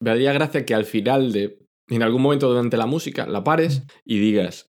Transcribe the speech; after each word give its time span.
me 0.00 0.10
haría 0.10 0.32
gracia 0.32 0.64
que 0.64 0.74
al 0.74 0.84
final 0.84 1.32
de, 1.32 1.58
en 1.88 2.02
algún 2.02 2.22
momento 2.22 2.48
durante 2.48 2.76
la 2.76 2.86
música, 2.86 3.26
la 3.26 3.44
pares 3.44 3.82
y 4.04 4.18
digas, 4.18 4.70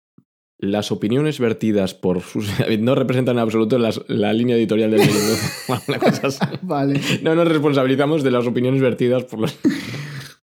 las 0.61 0.91
opiniones 0.91 1.39
vertidas 1.39 1.95
por 1.95 2.21
sus... 2.21 2.49
no 2.81 2.95
representan 2.95 3.37
en 3.37 3.43
absoluto 3.43 3.79
las- 3.79 4.01
la 4.09 4.33
línea 4.33 4.57
editorial 4.57 4.91
del. 4.91 5.01
Vale, 6.63 7.01
No 7.23 7.35
nos 7.35 7.49
responsabilizamos 7.49 8.23
de 8.23 8.31
las 8.31 8.47
opiniones 8.47 8.81
vertidas 8.81 9.25
por 9.25 9.39
los... 9.41 9.57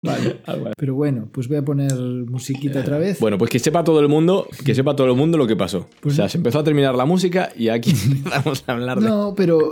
vale. 0.03 0.37
Ah, 0.47 0.57
vale. 0.57 0.75
Pero 0.77 0.95
bueno, 0.95 1.29
pues 1.33 1.49
voy 1.49 1.57
a 1.59 1.65
poner 1.65 1.95
musiquita 1.95 2.81
otra 2.81 2.99
vez. 2.99 3.21
Bueno, 3.21 3.39
pues 3.39 3.51
que 3.51 3.59
sepa 3.59 3.85
todo 3.85 4.01
el 4.01 4.09
mundo, 4.09 4.49
que 4.65 4.75
sepa 4.75 4.95
todo 4.97 5.07
el 5.07 5.17
mundo 5.17 5.39
lo 5.39 5.47
que 5.47 5.57
pasó. 5.57 5.89
Pues 6.01 6.15
o 6.15 6.17
sea, 6.17 6.25
no. 6.25 6.29
se 6.29 6.37
empezó 6.39 6.59
a 6.59 6.65
terminar 6.65 6.95
la 6.95 7.05
música 7.07 7.51
y 7.57 7.69
aquí 7.69 7.91
empezamos 8.17 8.65
a 8.67 8.73
hablar 8.73 9.01
de... 9.01 9.09
No, 9.09 9.35
pero, 9.37 9.71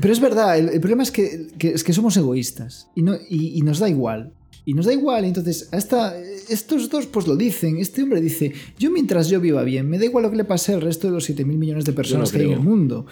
pero 0.00 0.12
es 0.12 0.20
verdad, 0.20 0.58
el, 0.58 0.68
el 0.70 0.80
problema 0.80 1.02
es 1.02 1.10
que, 1.10 1.48
que- 1.58 1.72
es 1.72 1.84
que 1.84 1.92
somos 1.92 2.16
egoístas 2.16 2.88
y, 2.94 3.02
no, 3.02 3.14
y, 3.28 3.58
y 3.58 3.62
nos 3.62 3.80
da 3.80 3.88
igual. 3.88 4.32
Y 4.66 4.72
nos 4.74 4.86
da 4.86 4.92
igual, 4.94 5.24
entonces 5.26 5.68
hasta 5.72 6.16
estos 6.48 6.88
dos 6.88 7.06
pues 7.06 7.26
lo 7.26 7.36
dicen. 7.36 7.76
Este 7.78 8.02
hombre 8.02 8.20
dice, 8.20 8.52
yo 8.78 8.90
mientras 8.90 9.28
yo 9.28 9.40
viva 9.40 9.62
bien, 9.62 9.88
me 9.88 9.98
da 9.98 10.06
igual 10.06 10.24
lo 10.24 10.30
que 10.30 10.36
le 10.38 10.44
pase 10.44 10.72
al 10.72 10.80
resto 10.80 11.06
de 11.08 11.12
los 11.12 11.28
7.000 11.28 11.44
millones 11.44 11.84
de 11.84 11.92
personas 11.92 12.30
que 12.32 12.38
hay 12.38 12.46
en 12.46 12.52
el 12.52 12.60
mundo. 12.60 13.06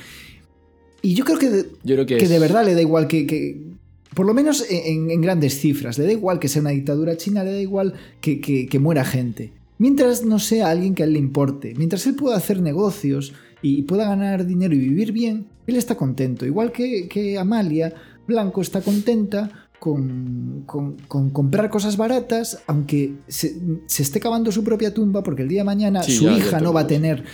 Y 1.02 1.14
yo 1.14 1.24
creo 1.24 1.38
que 1.38 1.50
de, 1.50 1.62
Yo 1.84 1.94
creo 1.96 2.06
que, 2.06 2.16
que 2.16 2.24
es- 2.24 2.30
de 2.30 2.38
verdad 2.38 2.64
le 2.64 2.74
da 2.74 2.80
igual 2.80 3.06
que... 3.08 3.26
que- 3.26 3.72
por 4.14 4.26
lo 4.26 4.34
menos 4.34 4.64
en, 4.70 5.10
en 5.10 5.20
grandes 5.22 5.58
cifras, 5.58 5.96
le 5.98 6.04
da 6.04 6.12
igual 6.12 6.38
que 6.38 6.48
sea 6.48 6.60
una 6.60 6.70
dictadura 6.70 7.16
china, 7.16 7.44
le 7.44 7.52
da 7.52 7.60
igual 7.60 7.94
que, 8.20 8.40
que- 8.40 8.66
que 8.68 8.78
muera 8.78 9.04
gente. 9.04 9.52
Mientras 9.78 10.24
no 10.24 10.38
sea 10.38 10.70
alguien 10.70 10.94
que 10.94 11.02
a 11.02 11.06
él 11.06 11.14
le 11.14 11.18
importe, 11.18 11.74
mientras 11.76 12.06
él 12.06 12.14
pueda 12.14 12.36
hacer 12.36 12.60
negocios 12.60 13.32
y 13.62 13.82
pueda 13.82 14.04
ganar 14.08 14.46
dinero 14.46 14.74
y 14.74 14.78
vivir 14.78 15.12
bien, 15.12 15.46
él 15.66 15.76
está 15.76 15.96
contento. 15.96 16.44
Igual 16.46 16.72
que, 16.72 17.08
que 17.08 17.38
Amalia 17.38 17.92
Blanco 18.28 18.60
está 18.60 18.82
contenta 18.82 19.61
con, 19.86 20.62
con- 20.64 20.96
con 21.08 21.30
comprar 21.30 21.68
cosas 21.68 21.96
baratas, 21.96 22.62
aunque 22.68 23.14
se, 23.26 23.56
se 23.86 24.04
esté 24.04 24.20
cavando 24.20 24.52
su 24.52 24.62
propia 24.62 24.94
tumba, 24.94 25.24
porque 25.24 25.42
el 25.42 25.48
día 25.48 25.62
de 25.62 25.64
mañana 25.64 26.04
Sí, 26.04 26.12
su 26.12 26.24
ya, 26.26 26.30
ya 26.30 26.38
hija 26.38 26.60
no 26.60 26.72
va 26.72 26.82
a 26.82 26.86
tener 26.86 27.24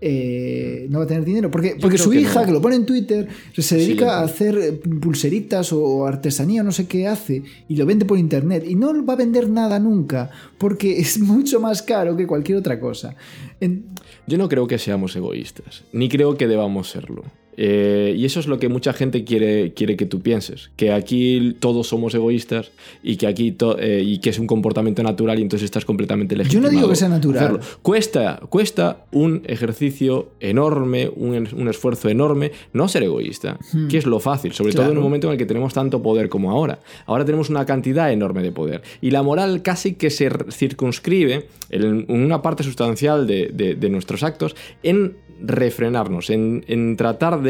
eh, 0.00 0.86
no 0.90 0.98
va 0.98 1.04
a 1.04 1.06
tener 1.08 1.24
dinero. 1.24 1.50
Porque, 1.50 1.76
porque 1.80 1.98
su 1.98 2.10
que 2.10 2.20
hija, 2.20 2.40
no. 2.42 2.46
que 2.46 2.52
lo 2.52 2.60
pone 2.62 2.76
en 2.76 2.86
Twitter, 2.86 3.26
se 3.56 3.76
dedica 3.76 4.18
a 4.20 4.24
hacer 4.24 4.80
pulseritas 5.00 5.72
o 5.72 6.06
artesanía 6.06 6.60
o 6.60 6.64
no 6.64 6.70
sé 6.70 6.86
qué 6.86 7.08
hace 7.08 7.42
y 7.66 7.74
lo 7.76 7.86
vende 7.86 8.04
por 8.04 8.18
internet. 8.18 8.64
Y 8.68 8.76
no 8.76 9.04
va 9.04 9.14
a 9.14 9.16
vender 9.16 9.48
nada 9.48 9.80
nunca 9.80 10.30
porque 10.58 11.00
es 11.00 11.18
mucho 11.32 11.58
más 11.60 11.82
caro 11.82 12.16
que 12.16 12.26
cualquier 12.26 12.58
otra 12.58 12.78
cosa. 12.78 13.16
En- 13.58 13.86
Yo 14.28 14.38
no 14.38 14.48
creo 14.48 14.66
que 14.68 14.78
seamos 14.78 15.16
egoístas, 15.16 15.82
ni 15.92 16.08
creo 16.08 16.36
que 16.36 16.46
debamos 16.46 16.90
serlo. 16.90 17.24
Eh, 17.56 18.14
y 18.16 18.24
eso 18.26 18.38
es 18.40 18.46
lo 18.48 18.58
que 18.58 18.68
mucha 18.68 18.92
gente 18.92 19.24
quiere, 19.24 19.72
quiere 19.72 19.96
que 19.96 20.04
tú 20.04 20.20
pienses, 20.20 20.70
que 20.76 20.92
aquí 20.92 21.56
todos 21.58 21.88
somos 21.88 22.14
egoístas 22.14 22.70
y 23.02 23.16
que 23.16 23.26
aquí 23.26 23.56
eh, 23.78 24.02
y 24.04 24.18
que 24.18 24.30
es 24.30 24.38
un 24.38 24.46
comportamiento 24.46 25.02
natural 25.02 25.38
y 25.38 25.42
entonces 25.42 25.64
estás 25.64 25.84
completamente 25.86 26.34
Yo 26.34 26.38
no 26.38 26.42
legitimado. 26.44 26.70
digo 26.76 26.88
que 26.90 26.96
sea 26.96 27.08
natural. 27.08 27.38
hacerlo. 27.44 27.60
Cuesta, 27.82 28.40
cuesta 28.50 29.04
un 29.12 29.42
ejercicio 29.46 30.28
enorme, 30.40 31.08
un, 31.14 31.48
un 31.56 31.68
esfuerzo 31.68 32.08
enorme, 32.10 32.52
no 32.74 32.88
ser 32.88 33.04
egoísta, 33.04 33.58
Hmm. 33.72 33.88
que 33.88 33.98
es 33.98 34.06
lo 34.06 34.20
fácil, 34.20 34.52
sobre 34.52 34.72
todo 34.74 34.90
en 34.90 34.98
un 34.98 35.02
momento 35.02 35.26
en 35.28 35.32
el 35.32 35.38
que 35.38 35.46
tenemos 35.46 35.72
tanto 35.72 36.02
poder 36.02 36.28
como 36.28 36.50
ahora. 36.50 36.78
Ahora 37.06 37.24
tenemos 37.24 37.48
una 37.48 37.64
cantidad 37.64 38.12
enorme 38.12 38.42
de 38.42 38.52
poder. 38.52 38.82
Y 39.00 39.10
la 39.12 39.22
moral 39.22 39.62
casi 39.62 39.94
que 39.94 40.10
se 40.10 40.30
circunscribe 40.50 41.46
en 41.70 42.04
en 42.08 42.20
una 42.22 42.42
parte 42.42 42.62
sustancial 42.62 43.26
de, 43.26 43.50
de- 43.52 43.74
de 43.74 43.88
nuestros 43.88 44.22
actos 44.22 44.54
en 44.82 45.16
refrenarnos, 45.42 46.30
en, 46.30 46.64
en 46.68 46.96
tratar 46.96 47.42
de 47.42 47.45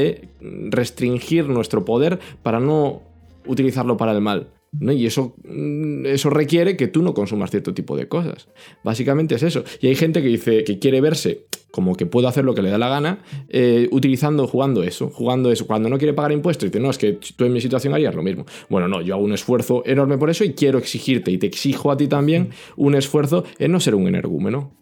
restringir 0.71 1.49
nuestro 1.49 1.85
poder 1.85 2.19
para 2.43 2.61
no 2.61 3.03
utilizarlo 3.47 3.97
para 3.97 4.13
el 4.13 4.21
mal. 4.21 4.49
¿no? 4.73 4.93
Y 4.93 5.07
eso, 5.07 5.35
mm, 5.45 6.07
eso 6.07 6.31
requiere 6.31 6.77
que 6.77 6.89
tú 6.89 7.03
no 7.03 7.15
consumas 7.15 7.51
cierto 7.51 7.75
tipo 7.75 7.97
de 7.97 8.09
cosas. 8.09 8.49
Básicamente 8.85 9.35
es 9.35 9.43
eso. 9.43 9.65
Y 9.81 9.89
hay 9.89 9.95
gente 9.95 10.23
que 10.23 10.29
dice 10.29 10.65
que 10.65 10.79
quiere 10.79 11.01
verse 11.01 11.47
como 11.77 11.95
que 11.95 12.07
puedo 12.07 12.27
hacer 12.27 12.43
lo 12.43 12.55
que 12.55 12.63
le 12.63 12.71
da 12.71 12.79
la 12.79 12.89
gana, 12.89 13.19
eh, 13.51 13.87
utilizando, 13.91 14.47
jugando 14.47 14.83
eso, 14.83 15.11
jugando 15.11 15.53
eso. 15.53 15.67
Cuando 15.67 15.91
no 15.91 15.99
quiere 15.99 16.15
pagar 16.15 16.33
impuestos, 16.33 16.71
dice, 16.71 16.81
no, 16.81 16.89
es 16.89 16.97
que 16.97 17.19
tú 17.37 17.45
en 17.45 17.53
mi 17.53 17.61
situación 17.61 17.93
harías 17.93 18.15
lo 18.15 18.23
mismo. 18.23 18.47
Bueno, 18.71 18.89
no, 18.89 19.03
yo 19.03 19.15
hago 19.15 19.23
un 19.23 19.35
esfuerzo 19.35 19.83
enorme 19.85 20.17
por 20.17 20.31
eso 20.31 20.43
y 20.43 20.55
quiero 20.55 20.79
exigirte 20.79 21.31
y 21.31 21.37
te 21.37 21.47
exijo 21.47 21.91
a 21.91 21.99
ti 21.99 22.09
también 22.09 22.49
un 22.77 22.95
esfuerzo 22.95 23.45
en 23.59 23.73
no 23.73 23.81
ser 23.81 23.95
un 23.95 24.09
energúmeno. 24.09 24.73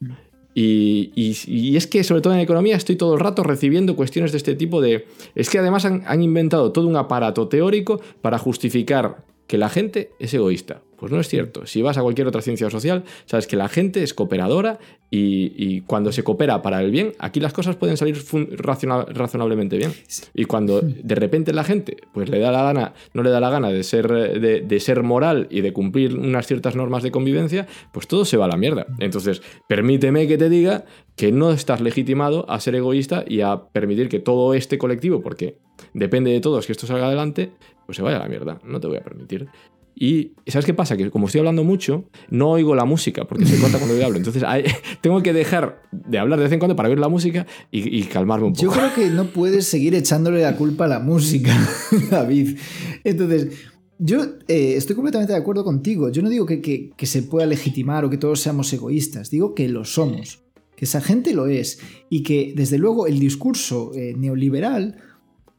Y, 0.55 1.75
es 1.77 1.87
que, 1.87 2.05
sobre 2.05 2.21
todo 2.21 2.33
en 2.35 2.41
economía, 2.41 2.77
estoy 2.77 2.97
todo 2.97 3.15
el 3.15 3.21
rato 3.21 3.43
recibiendo 3.43 3.97
cuestiones 3.97 4.33
de 4.33 4.39
este 4.39 4.55
tipo 4.55 4.81
de... 4.81 5.07
Es 5.35 5.51
que 5.51 5.59
además 5.59 5.85
han 5.85 6.23
inventado 6.23 6.71
todo 6.71 6.87
un 6.87 6.97
aparato 6.97 7.49
teórico 7.49 8.01
para 8.23 8.39
justificar 8.39 9.25
que 9.47 9.59
la 9.59 9.69
gente 9.69 10.11
es 10.19 10.33
egoísta. 10.33 10.81
Pues 10.99 11.13
no 11.13 11.21
es 11.21 11.29
cierto. 11.29 11.67
Si 11.67 11.83
vas 11.83 11.99
a 11.99 12.03
cualquier 12.03 12.27
otra 12.27 12.43
ciencia 12.43 12.71
social, 12.71 13.05
sabes 13.27 13.47
que 13.47 13.57
la 13.57 13.69
gente 13.69 14.03
es 14.03 14.15
cooperadora 14.15 14.79
y, 15.11 15.53
y 15.57 15.83
cuando 15.83 16.13
se 16.13 16.25
coopera 16.25 16.63
para 16.63 16.81
el 16.81 16.91
bien, 16.91 17.13
aquí 17.19 17.41
las 17.41 17.53
cosas 17.53 17.77
pueden 17.77 17.97
salir 17.97 18.17
razona- 18.17 19.05
razonablemente 19.07 19.77
bien. 19.77 19.93
Y 20.35 20.45
cuando 20.45 20.81
de 20.81 21.15
repente 21.15 21.53
la 21.53 21.65
gente 21.65 21.97
pues 22.13 22.29
le 22.29 22.39
da 22.39 22.51
la 22.53 22.63
gana, 22.63 22.95
no 23.13 23.23
le 23.23 23.31
da 23.31 23.41
la 23.41 23.51
gana 23.51 23.71
de 23.71 23.83
ser, 23.83 24.09
de, 24.09 24.61
de 24.61 24.81
ser 24.81 25.03
moral 25.03 25.47
y 25.51 25.61
de 25.61 25.73
cumplir 25.73 26.17
unas 26.17 26.47
ciertas 26.47 26.75
normas 26.77 27.03
de 27.03 27.11
convivencia, 27.11 27.67
pues 27.93 28.07
todo 28.09 28.25
se 28.25 28.37
va 28.37 28.47
a 28.47 28.49
la 28.49 28.57
mierda. 28.57 28.87
Entonces, 28.99 29.43
permíteme 29.69 30.27
que 30.27 30.39
te 30.39 30.49
diga 30.49 30.85
que 31.17 31.31
no 31.33 31.53
estás 31.53 31.81
legitimado 31.81 32.49
a 32.51 32.59
ser 32.61 32.75
egoísta 32.75 33.25
y 33.27 33.41
a 33.43 33.65
permitir 33.73 34.09
que 34.09 34.19
todo 34.19 34.55
este 34.55 34.79
colectivo, 34.79 35.21
porque 35.23 35.59
depende 35.93 36.31
de 36.33 36.41
todos 36.41 36.67
que 36.67 36.73
esto 36.73 36.87
salga 36.87 37.07
adelante, 37.07 37.53
pues 37.87 37.97
se 37.97 38.03
vaya 38.03 38.17
a 38.17 38.21
la 38.21 38.29
mierda. 38.29 38.59
No 38.65 38.81
te 38.81 38.89
voy 38.89 38.97
a 38.97 39.03
permitir. 39.05 39.47
Y 39.97 40.33
¿sabes 40.47 40.67
qué 40.67 40.75
pasa? 40.75 40.97
Que 40.97 41.09
como 41.11 41.27
estoy 41.27 41.39
hablando 41.39 41.63
mucho, 41.63 42.09
no 42.29 42.51
oigo 42.51 42.75
la 42.75 42.85
música 42.85 43.25
porque 43.27 43.47
se 43.47 43.59
corta 43.61 43.79
cuando 43.79 43.97
yo 43.97 44.05
hablo. 44.05 44.17
Entonces 44.19 44.43
hay- 44.43 44.65
tengo 45.01 45.23
que 45.23 45.33
dejar 45.33 45.83
de 45.93 46.19
hablar 46.19 46.39
de 46.39 46.45
vez 46.45 46.53
en 46.53 46.59
cuando 46.59 46.75
para 46.75 46.89
oír 46.89 46.99
la 46.99 47.09
música 47.09 47.47
y, 47.71 47.97
y 48.01 48.03
calmarme 48.05 48.47
un 48.47 48.55
Yo 48.55 48.69
poco. 48.71 48.81
creo 48.81 48.95
que 48.95 49.11
no 49.15 49.27
puedes 49.27 49.67
seguir 49.67 49.95
echándole 49.95 50.43
la 50.43 50.57
culpa 50.57 50.87
a 50.87 50.89
la 50.89 50.99
música, 51.01 51.53
David. 52.11 52.59
Entonces, 53.05 53.49
yo 53.99 54.25
eh, 54.49 54.75
estoy 54.77 54.97
completamente 54.97 55.33
de 55.33 55.39
acuerdo 55.39 55.63
contigo. 55.65 56.11
Yo 56.11 56.23
no 56.23 56.29
digo 56.29 56.45
que, 56.47 56.61
que- 56.61 56.91
que 56.97 57.07
se 57.07 57.23
pueda 57.23 57.47
legitimar 57.47 58.05
o 58.05 58.11
que 58.11 58.19
todos 58.19 58.41
seamos 58.41 58.73
egoístas. 58.73 59.31
Digo 59.31 59.55
que 59.55 59.69
lo 59.69 59.85
somos. 59.85 60.43
Que 60.77 60.87
esa 60.87 61.01
gente 61.01 61.33
lo 61.35 61.47
es. 61.47 61.79
Y 62.11 62.25
que, 62.25 62.53
desde 62.57 62.79
luego, 62.79 63.07
el 63.07 63.21
discurso 63.21 63.93
eh, 63.95 64.15
neoliberal 64.19 64.97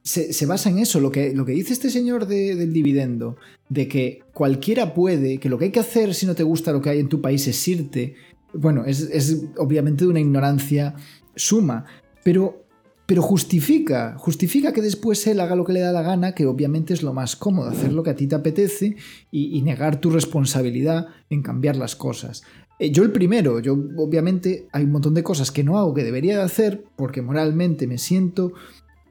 se, 0.06 0.46
basa 0.46 0.70
en 0.70 0.78
eso. 0.80 1.00
Lo 1.02 1.12
que, 1.12 1.34
lo 1.34 1.46
que 1.46 1.52
dice 1.52 1.74
este 1.74 1.90
señor 1.90 2.28
de- 2.28 2.56
del 2.56 2.72
dividendo, 2.72 3.36
de 3.68 3.88
que 3.88 4.20
cualquiera 4.34 4.94
puede, 4.94 5.40
que 5.40 5.50
lo 5.50 5.58
que 5.58 5.66
hay 5.66 5.72
que 5.72 5.80
hacer 5.82 6.14
si 6.14 6.26
no 6.26 6.36
te 6.36 6.44
gusta 6.44 6.72
lo 6.72 6.82
que 6.82 6.92
hay 6.92 7.00
en 7.00 7.10
tu 7.10 7.20
país 7.22 7.46
es 7.48 7.68
irte. 7.68 8.16
Bueno, 8.54 8.86
es, 8.86 9.02
es 9.02 9.44
obviamente 9.58 10.06
de 10.06 10.12
una 10.12 10.20
ignorancia 10.22 10.96
suma. 11.36 11.86
Pero 12.24 12.62
pero 13.08 13.22
justifica, 13.22 14.16
justifica 14.18 14.74
que 14.74 14.82
después 14.82 15.28
él 15.28 15.40
haga 15.40 15.56
lo 15.56 15.64
que 15.64 15.74
le 15.74 15.80
da 15.82 15.92
la 15.92 16.02
gana, 16.02 16.34
que 16.34 16.48
obviamente 16.48 16.92
es 16.92 17.04
lo 17.04 17.14
más 17.14 17.36
cómodo, 17.36 17.70
hacer 17.70 17.94
lo 17.94 18.02
que 18.02 18.10
a 18.10 18.16
ti 18.16 18.26
te 18.26 18.34
apetece 18.34 18.96
y, 19.30 19.56
y 19.56 19.62
negar 19.62 20.02
tu 20.02 20.10
responsabilidad 20.10 21.06
en 21.30 21.44
cambiar 21.44 21.76
las 21.76 21.96
cosas. 21.96 22.42
Eh, 22.80 22.90
yo 22.92 23.04
el 23.04 23.12
primero, 23.12 23.60
yo 23.60 23.74
obviamente 23.98 24.68
hay 24.72 24.86
un 24.86 24.92
montón 24.92 25.14
de 25.14 25.22
cosas 25.22 25.52
que 25.52 25.64
no 25.64 25.78
hago 25.78 25.94
que 25.94 26.04
debería 26.04 26.38
de 26.38 26.44
hacer 26.44 26.84
porque 26.96 27.22
moralmente 27.22 27.86
me 27.86 28.00
siento, 28.00 28.54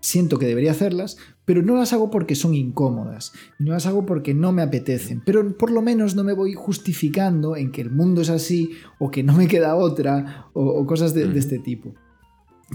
siento 0.04 0.38
que 0.38 0.46
debería 0.46 0.72
hacerlas, 0.72 1.16
pero 1.46 1.62
no 1.62 1.76
las 1.76 1.92
hago 1.94 2.10
porque 2.10 2.34
son 2.34 2.54
incómodas, 2.54 3.32
no 3.58 3.72
las 3.72 3.86
hago 3.86 4.04
porque 4.04 4.34
no 4.34 4.52
me 4.52 4.60
apetecen, 4.60 5.22
pero 5.24 5.56
por 5.56 5.70
lo 5.70 5.80
menos 5.80 6.14
no 6.14 6.24
me 6.24 6.34
voy 6.34 6.52
justificando 6.54 7.56
en 7.56 7.72
que 7.72 7.80
el 7.80 7.90
mundo 7.90 8.20
es 8.20 8.28
así 8.28 8.70
o 8.98 9.10
que 9.10 9.22
no 9.22 9.32
me 9.34 9.48
queda 9.48 9.76
otra 9.76 10.48
o, 10.52 10.62
o 10.62 10.86
cosas 10.86 11.14
de, 11.14 11.26
de 11.26 11.38
este 11.38 11.58
tipo. 11.58 11.94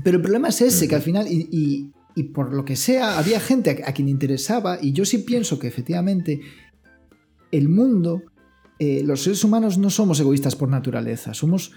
Pero 0.04 0.18
el 0.18 0.24
problema 0.24 0.48
es 0.50 0.62
ese, 0.62 0.88
que 0.88 0.96
al 0.96 1.02
final, 1.04 1.28
y, 1.28 1.48
y- 1.52 1.92
y 2.16 2.24
por 2.24 2.52
lo 2.54 2.66
que 2.66 2.76
sea, 2.76 3.20
había 3.20 3.40
gente 3.40 3.70
a, 3.86 3.90
a 3.90 3.94
quien 3.94 4.10
interesaba, 4.10 4.80
y 4.82 4.92
yo 4.94 5.06
sí 5.06 5.20
pienso 5.20 5.60
que 5.60 5.68
efectivamente 5.68 6.42
el 7.52 7.70
mundo, 7.70 8.24
eh, 8.80 9.04
los 9.06 9.22
seres 9.24 9.44
humanos 9.44 9.78
no 9.78 9.90
somos 9.92 10.20
egoístas 10.20 10.56
por 10.56 10.68
naturaleza, 10.70 11.34
somos, 11.36 11.74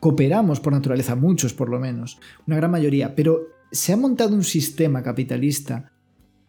cooperamos 0.00 0.60
por 0.60 0.72
naturaleza, 0.72 1.16
muchos 1.16 1.52
por 1.52 1.68
lo 1.68 1.80
menos, 1.80 2.18
una 2.46 2.56
gran 2.56 2.70
mayoría, 2.70 3.14
pero 3.16 3.48
se 3.70 3.92
ha 3.92 3.96
montado 3.96 4.34
un 4.34 4.44
sistema 4.44 5.02
capitalista 5.02 5.92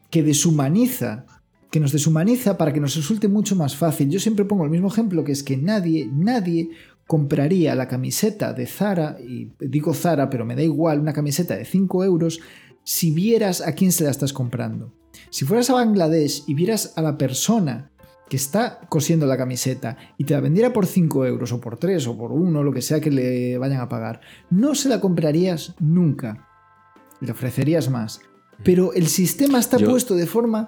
que 0.09 0.23
deshumaniza, 0.23 1.25
que 1.71 1.79
nos 1.79 1.91
deshumaniza 1.91 2.57
para 2.57 2.71
que 2.71 2.79
nos 2.79 2.95
resulte 2.95 3.27
mucho 3.27 3.55
más 3.55 3.75
fácil. 3.75 4.09
Yo 4.09 4.19
siempre 4.19 4.45
pongo 4.45 4.63
el 4.63 4.71
mismo 4.71 4.87
ejemplo, 4.87 5.23
que 5.23 5.31
es 5.31 5.43
que 5.43 5.57
nadie, 5.57 6.09
nadie 6.11 6.69
compraría 7.07 7.75
la 7.75 7.87
camiseta 7.87 8.53
de 8.53 8.65
Zara, 8.65 9.17
y 9.19 9.51
digo 9.59 9.93
Zara, 9.93 10.29
pero 10.29 10.45
me 10.45 10.55
da 10.55 10.63
igual, 10.63 10.99
una 10.99 11.13
camiseta 11.13 11.55
de 11.55 11.65
5 11.65 12.03
euros, 12.03 12.39
si 12.83 13.11
vieras 13.11 13.61
a 13.61 13.73
quién 13.73 13.91
se 13.91 14.03
la 14.03 14.11
estás 14.11 14.33
comprando. 14.33 14.93
Si 15.29 15.45
fueras 15.45 15.69
a 15.69 15.73
Bangladesh 15.73 16.43
y 16.47 16.53
vieras 16.53 16.93
a 16.95 17.01
la 17.01 17.17
persona 17.17 17.91
que 18.29 18.37
está 18.37 18.79
cosiendo 18.89 19.27
la 19.27 19.37
camiseta 19.37 19.97
y 20.17 20.23
te 20.23 20.33
la 20.33 20.39
vendiera 20.39 20.73
por 20.73 20.85
5 20.85 21.25
euros 21.25 21.51
o 21.51 21.61
por 21.61 21.77
3 21.77 22.07
o 22.07 22.17
por 22.17 22.31
1, 22.31 22.63
lo 22.63 22.71
que 22.71 22.81
sea 22.81 22.99
que 22.99 23.11
le 23.11 23.57
vayan 23.57 23.81
a 23.81 23.89
pagar, 23.89 24.21
no 24.49 24.75
se 24.75 24.89
la 24.89 24.99
comprarías 24.99 25.75
nunca. 25.79 26.47
Le 27.21 27.31
ofrecerías 27.31 27.89
más. 27.89 28.21
Pero 28.63 28.93
el 28.93 29.07
sistema 29.07 29.59
está 29.59 29.77
Yo- 29.77 29.89
puesto 29.89 30.15
de 30.15 30.27
forma 30.27 30.67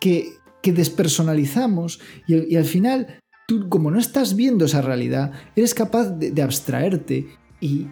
que, 0.00 0.34
que 0.62 0.72
despersonalizamos 0.72 2.00
y, 2.26 2.52
y 2.52 2.56
al 2.56 2.64
final 2.64 3.18
tú 3.46 3.68
como 3.68 3.90
no 3.90 3.98
estás 3.98 4.36
viendo 4.36 4.64
esa 4.66 4.82
realidad, 4.82 5.32
eres 5.56 5.74
capaz 5.74 6.10
de, 6.10 6.30
de 6.32 6.42
abstraerte 6.42 7.26
y, 7.60 7.86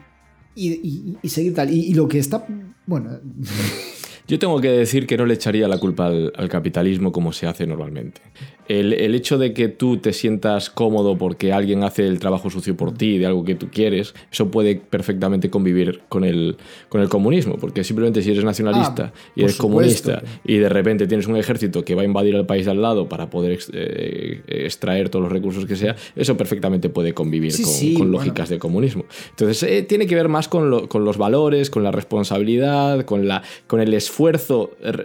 y, 0.54 1.16
seguir 1.28 1.54
tal. 1.54 1.72
Y 1.72 1.94
lo 1.94 2.08
que 2.08 2.18
está... 2.18 2.46
Bueno, 2.86 3.18
Yo 4.28 4.38
tengo 4.38 4.60
que 4.60 4.70
decir 4.70 5.06
que 5.06 5.16
no 5.16 5.24
le 5.26 5.34
echaría 5.34 5.68
la 5.68 5.78
culpa 5.78 6.06
al, 6.06 6.32
al 6.36 6.48
capitalismo 6.48 7.12
como 7.12 7.32
se 7.32 7.46
hace 7.46 7.66
normalmente. 7.66 8.20
El, 8.68 8.92
el 8.94 9.14
hecho 9.14 9.38
de 9.38 9.54
que 9.54 9.68
tú 9.68 9.98
te 9.98 10.12
sientas 10.12 10.70
cómodo 10.70 11.16
porque 11.16 11.52
alguien 11.52 11.84
hace 11.84 12.04
el 12.04 12.18
trabajo 12.18 12.50
sucio 12.50 12.76
por 12.76 12.92
ti, 12.92 13.16
de 13.18 13.26
algo 13.26 13.44
que 13.44 13.54
tú 13.54 13.68
quieres, 13.70 14.12
eso 14.32 14.50
puede 14.50 14.74
perfectamente 14.74 15.48
convivir 15.50 16.00
con 16.08 16.24
el, 16.24 16.56
con 16.88 17.00
el 17.00 17.08
comunismo. 17.08 17.58
Porque 17.60 17.84
simplemente 17.84 18.22
si 18.22 18.32
eres 18.32 18.42
nacionalista 18.42 19.12
Ah, 19.14 19.18
y 19.36 19.42
eres 19.42 19.54
supuesto. 19.54 19.62
comunista 19.62 20.22
y 20.44 20.56
de 20.56 20.68
repente 20.68 21.06
tienes 21.06 21.28
un 21.28 21.36
ejército 21.36 21.84
que 21.84 21.94
va 21.94 22.02
a 22.02 22.04
invadir 22.04 22.34
el 22.34 22.44
país 22.46 22.64
de 22.64 22.72
al 22.72 22.82
lado 22.82 23.08
para 23.08 23.30
poder 23.30 23.56
eh, 23.72 24.40
extraer 24.48 25.10
todos 25.10 25.22
los 25.22 25.32
recursos 25.32 25.64
que 25.66 25.76
sea, 25.76 25.94
eso 26.16 26.36
perfectamente 26.36 26.88
puede 26.88 27.14
convivir 27.14 27.52
Sí, 27.52 27.62
con, 27.62 27.72
sí, 27.72 27.94
con 27.94 28.10
bueno. 28.10 28.18
lógicas 28.18 28.48
de 28.48 28.58
comunismo. 28.58 29.04
Entonces, 29.30 29.62
eh, 29.62 29.82
tiene 29.84 30.08
que 30.08 30.16
ver 30.16 30.28
más 30.28 30.48
con, 30.48 30.70
lo- 30.70 30.88
con 30.88 31.04
los 31.04 31.16
valores, 31.18 31.70
con 31.70 31.84
la 31.84 31.92
responsabilidad, 31.92 33.04
con, 33.04 33.28
la, 33.28 33.44
con 33.68 33.78
el 33.80 33.94
esfuerzo 33.94 34.15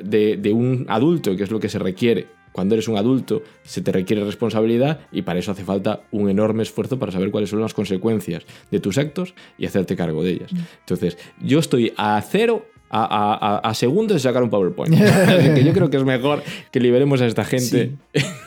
de, 0.03 0.37
de 0.37 0.53
un 0.53 0.85
adulto, 0.89 1.35
que 1.35 1.43
es 1.43 1.51
lo 1.51 1.59
que 1.59 1.69
se 1.69 1.79
requiere. 1.79 2.27
Cuando 2.51 2.75
eres 2.75 2.87
un 2.87 2.97
adulto, 2.97 3.43
se 3.63 3.81
te 3.81 3.91
requiere 3.91 4.23
responsabilidad 4.23 4.99
y 5.11 5.21
para 5.21 5.39
eso 5.39 5.51
hace 5.51 5.63
falta 5.63 6.01
un 6.11 6.29
enorme 6.29 6.63
esfuerzo 6.63 6.99
para 6.99 7.11
saber 7.11 7.31
cuáles 7.31 7.49
son 7.49 7.61
las 7.61 7.73
consecuencias 7.73 8.43
de 8.69 8.79
tus 8.79 8.97
actos 8.97 9.33
y 9.57 9.65
hacerte 9.65 9.95
cargo 9.95 10.23
de 10.23 10.31
ellas. 10.31 10.51
Entonces, 10.79 11.17
yo 11.41 11.59
estoy 11.59 11.93
a 11.95 12.21
cero. 12.21 12.65
A, 12.93 13.59
a- 13.63 13.73
segundos 13.73 14.15
de 14.15 14.19
sacar 14.19 14.43
un 14.43 14.49
PowerPoint. 14.49 14.93
Así 15.01 15.53
que 15.53 15.63
yo 15.63 15.71
creo 15.71 15.89
que 15.89 15.95
es 15.95 16.03
mejor 16.03 16.43
que 16.71 16.81
liberemos 16.81 17.21
a 17.21 17.25
esta 17.25 17.45
gente 17.45 17.91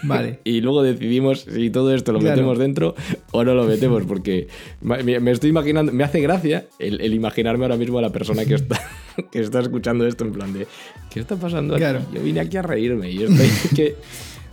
vale. 0.03 0.41
y 0.45 0.61
luego 0.61 0.83
decidimos 0.83 1.47
si 1.51 1.71
todo 1.71 1.95
esto 1.95 2.13
lo 2.13 2.19
Claro. 2.19 2.37
metemos 2.37 2.59
dentro 2.59 2.95
o 3.33 3.43
no 3.43 3.55
lo 3.55 3.65
metemos, 3.65 4.03
porque 4.05 4.49
me, 4.83 5.31
estoy 5.31 5.49
imaginando, 5.49 5.93
me 5.93 6.05
hace 6.05 6.21
gracia 6.21 6.67
el, 6.79 7.01
el 7.01 7.15
imaginarme 7.15 7.65
ahora 7.65 7.79
mismo 7.79 7.99
a 7.99 8.03
la 8.03 8.11
persona 8.11 8.45
que 8.45 8.55
está, 8.57 8.79
que 9.33 9.41
está 9.41 9.61
escuchando 9.61 10.07
esto 10.07 10.25
en 10.27 10.33
plan 10.33 10.53
de, 10.53 10.67
¿qué 11.11 11.21
está 11.21 11.37
pasando 11.37 11.75
aquí? 11.77 11.85
Yo 12.13 12.21
vine 12.23 12.41
aquí 12.41 12.59
a 12.59 12.63
reírme 12.63 13.11
y 13.11 13.23
estoy 13.23 13.49
que, 13.75 13.95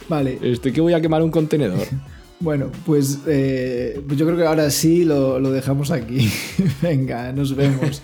Vale. 0.08 0.38
estoy 0.42 0.72
que 0.72 0.80
voy 0.80 0.94
a 0.94 1.02
quemar 1.02 1.22
un 1.22 1.32
contenedor. 1.32 1.86
Bueno, 2.40 2.72
pues, 2.88 3.20
eh, 3.28 4.02
pues 4.08 4.18
yo 4.18 4.26
creo 4.26 4.38
que 4.38 4.46
ahora 4.46 4.72
sí 4.72 5.04
lo, 5.06 5.40
lo 5.40 5.52
dejamos 5.52 5.92
aquí. 5.92 6.28
Venga, 6.82 7.32
nos 7.34 7.56
vemos. 7.56 8.02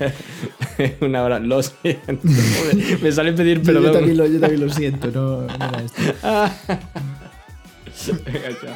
Una 1.01 1.24
hora, 1.24 1.39
lo 1.39 1.62
siento. 1.63 2.19
Me, 2.24 2.97
me 2.97 3.12
sale 3.12 3.33
pedir 3.33 3.62
Yo, 3.62 3.63
yo 3.74 3.81
perdón. 3.81 3.94
también 3.94 4.18
lo, 4.18 4.25
yo 4.27 4.39
también 4.39 4.62
lo 4.65 4.69
siento, 4.74 5.07
no, 5.12 5.41
no 5.41 5.65
era 5.65 5.81
esto. 5.83 6.01
Venga, 8.25 8.50
chao. 8.62 8.75